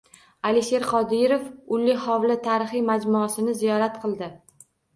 [0.51, 1.43] Alisher Qodirov
[1.77, 4.35] “Ulli hovli” tarixiy majmuasini ziyorat qildi